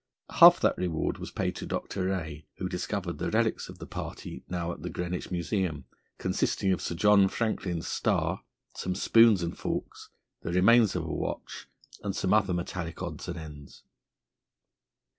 [0.31, 2.05] Half that reward was paid to Dr.
[2.05, 5.85] Rae, who discovered the relics of the party, now at the Greenwich Museum,
[6.17, 8.41] consisting of Sir John Franklin's star,
[8.75, 10.09] some spoons and forks,
[10.41, 11.67] the remains of a watch,
[12.03, 13.83] and some other metallic odds and ends.